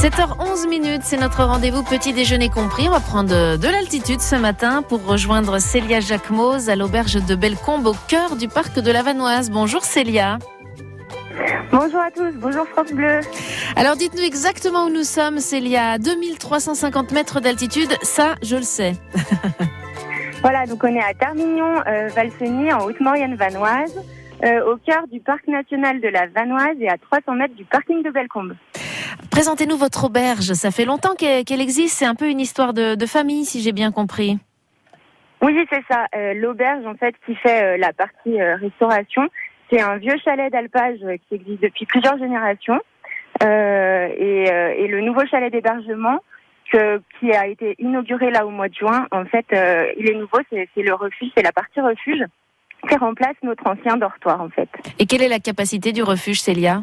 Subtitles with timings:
[0.00, 2.88] 7h11 minutes, c'est notre rendez-vous petit déjeuner compris.
[2.88, 7.84] On va prendre de l'altitude ce matin pour rejoindre Célia Jacquemose à l'auberge de Bellecombe
[7.84, 9.50] au cœur du parc de la Vanoise.
[9.50, 10.38] Bonjour Célia.
[11.70, 13.20] Bonjour à tous, bonjour France Bleu.
[13.76, 15.98] Alors dites-nous exactement où nous sommes, Célia.
[15.98, 18.94] 2350 mètres d'altitude, ça je le sais.
[20.40, 24.00] voilà, donc on est à Termignon, euh, Valseny, en Haute-Maurienne vanoise,
[24.44, 28.02] euh, au cœur du parc national de la Vanoise et à 300 mètres du parking
[28.02, 28.54] de Bellecombe.
[29.30, 30.52] Présentez-nous votre auberge.
[30.52, 31.98] Ça fait longtemps qu'elle existe.
[31.98, 34.38] C'est un peu une histoire de, famille, si j'ai bien compris.
[35.42, 36.06] Oui, c'est ça.
[36.14, 39.26] Euh, l'auberge, en fait, qui fait euh, la partie euh, restauration,
[39.70, 42.80] c'est un vieux chalet d'alpage qui existe depuis plusieurs générations.
[43.42, 46.18] Et, le nouveau chalet d'hébergement
[46.72, 49.46] qui a été inauguré là au mois de juin, en fait,
[49.96, 50.38] il est nouveau.
[50.50, 52.24] C'est le refuge, c'est la partie refuge
[52.88, 54.68] qui remplace notre ancien dortoir, en fait.
[54.98, 56.82] Et quelle est la capacité du refuge, Célia?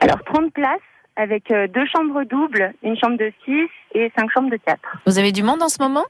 [0.00, 0.80] Alors, 30 places
[1.16, 4.78] avec euh, deux chambres doubles, une chambre de 6 et cinq chambres de 4.
[5.06, 6.04] Vous avez du monde en ce moment?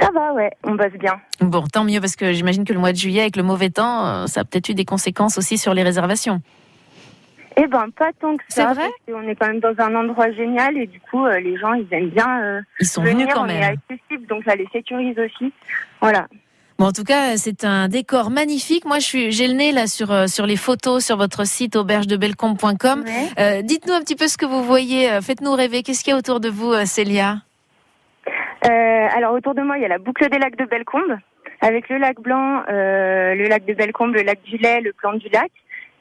[0.00, 1.20] Ça va, ouais, on bosse bien.
[1.40, 4.06] Bon, tant mieux parce que j'imagine que le mois de juillet, avec le mauvais temps,
[4.06, 6.40] euh, ça a peut-être eu des conséquences aussi sur les réservations.
[7.56, 8.68] Eh ben, pas tant que ça.
[8.68, 8.90] C'est vrai.
[9.12, 11.86] on est quand même dans un endroit génial et du coup, euh, les gens, ils
[11.92, 12.62] aiment bien.
[12.80, 13.56] ils sont venus quand même.
[13.56, 15.52] On est accessible, donc ça les sécurise aussi.
[16.00, 16.28] Voilà.
[16.78, 18.84] Bon, en tout cas, c'est un décor magnifique.
[18.84, 21.74] Moi, je suis, j'ai le nez là sur euh, sur les photos sur votre site
[21.74, 23.04] aubergedebelcombe.com.
[23.36, 25.10] Euh, dites-nous un petit peu ce que vous voyez.
[25.10, 25.82] Euh, faites-nous rêver.
[25.82, 27.38] Qu'est-ce qu'il y a autour de vous, Célia?
[28.62, 31.18] Alors, autour de moi, il y a la boucle des lacs de Bellecombe,
[31.62, 35.28] avec le lac Blanc, le lac de Bellecombe, le lac du Lait, le plan du
[35.30, 35.50] lac.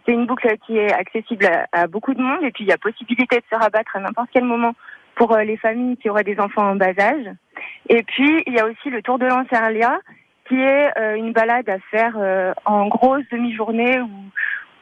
[0.05, 2.77] C'est une boucle qui est accessible à, beaucoup de monde et puis il y a
[2.77, 4.73] possibilité de se rabattre à n'importe quel moment
[5.15, 7.31] pour les familles qui auraient des enfants en bas âge.
[7.89, 9.97] Et puis, il y a aussi le Tour de l'Anserlia
[10.47, 13.99] qui est euh, une balade à faire euh, en grosse demi-journée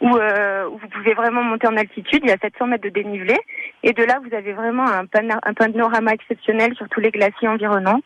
[0.02, 2.22] où, euh, où, vous pouvez vraiment monter en altitude.
[2.24, 3.36] Il y a 700 mètres de dénivelé.
[3.84, 5.06] Et de là, vous avez vraiment un,
[5.44, 8.02] un panorama exceptionnel sur tous les glaciers environnants.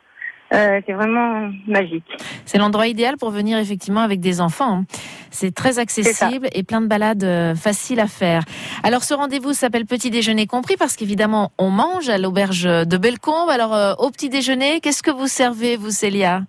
[0.51, 2.11] c'est vraiment magique.
[2.45, 4.79] C'est l'endroit idéal pour venir effectivement avec des enfants.
[4.79, 4.85] Hein.
[5.31, 8.41] C'est très accessible et plein de balades faciles à faire.
[8.81, 13.49] Alors ce rendez-vous s'appelle Petit déjeuner compris parce qu'évidemment on mange à l'auberge de Bellecombe.
[13.49, 16.41] Alors au petit déjeuner, qu'est-ce que vous servez vous Célia?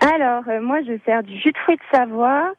[0.00, 2.52] Alors, euh, moi, je sers du jus de fruits de Savoie,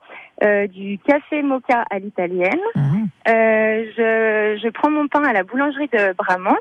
[0.44, 2.60] euh, du café mocha à l'italienne.
[2.76, 3.08] Mhm.
[3.28, 6.58] Euh, je, je, prends mon pain à la boulangerie de Bramant.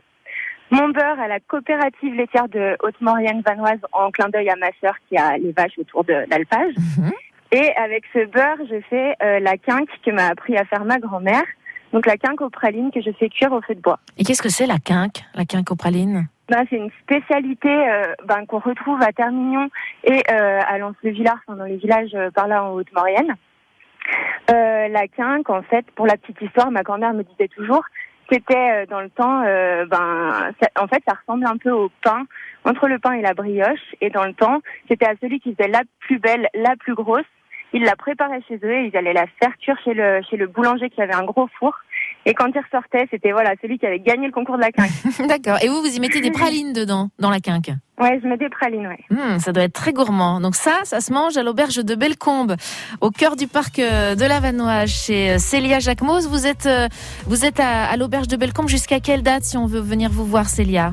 [0.70, 4.94] Mon beurre à la coopérative laitière de Haute-Maurienne Vanoise en clin d'œil à ma sœur
[5.08, 6.74] qui a les vaches autour de l'alpage.
[6.98, 7.12] Mhm.
[7.52, 11.44] Et avec ce beurre, je fais la quinque que m'a appris à faire ma grand-mère.
[11.92, 14.00] Donc la quinque aux pralines que je fais cuire au feu de bois.
[14.18, 16.26] Et qu'est-ce que c'est la quinque, la quinque aux pralines?
[16.48, 19.70] Ben, c'est une spécialité euh, ben, qu'on retrouve à Termignon
[20.04, 23.34] et euh, à Lens-le-Villard, dans les villages euh, par là en Haute-Maurienne.
[24.48, 27.82] la quinque, en fait, pour la petite histoire, ma grand-mère me disait toujours,
[28.30, 29.42] c'était dans le temps,
[29.86, 32.24] ben, en fait, ça ressemble un peu au pain,
[32.64, 33.94] entre le pain et la brioche.
[34.00, 37.26] Et dans le temps, c'était à celui qui faisait la plus belle, la plus grosse.
[37.72, 40.46] Ils la préparaient chez eux et ils allaient la faire cuire chez le, chez le
[40.46, 41.74] boulanger qui avait un gros four.
[42.26, 44.90] Et quand il ressortait, c'était voilà celui qui avait gagné le concours de la quinque.
[45.28, 45.58] D'accord.
[45.62, 47.70] Et vous, vous y mettez des pralines dedans, dans la quinque
[48.00, 48.98] Ouais, je mets des pralines, ouais.
[49.10, 50.40] Mmh, ça doit être très gourmand.
[50.40, 52.56] Donc ça, ça se mange à l'auberge de Bellecombe,
[53.00, 56.28] au cœur du parc euh, de la Vanoise, chez euh, Célia Jacquemose.
[56.28, 56.88] Vous êtes, euh,
[57.26, 60.24] vous êtes à, à l'auberge de Bellecombe jusqu'à quelle date si on veut venir vous
[60.24, 60.92] voir, Célia?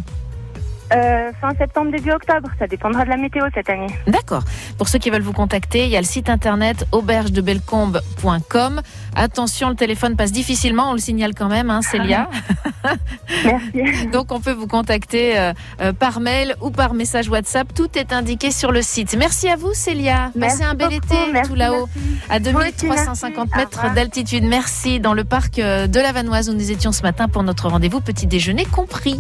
[0.94, 2.50] Euh, fin septembre, début octobre.
[2.60, 3.88] Ça dépendra de la météo cette année.
[4.08, 4.44] D'accord.
[4.82, 8.82] Pour ceux qui veulent vous contacter, il y a le site internet aubergedebellecombe.com.
[9.16, 12.28] Attention, le téléphone passe difficilement, on le signale quand même, hein, Célia.
[13.46, 14.08] Merci.
[14.08, 17.72] Donc on peut vous contacter euh, euh, par mail ou par message WhatsApp.
[17.76, 19.16] Tout est indiqué sur le site.
[19.20, 20.32] Merci à vous, Célia.
[20.40, 21.16] Passez un bel été
[21.46, 21.88] tout là-haut,
[22.32, 24.46] à 2350 mètres d'altitude.
[24.46, 28.02] Merci dans le parc de la Vanoise où nous étions ce matin pour notre rendez-vous
[28.02, 29.20] petit déjeuner compris.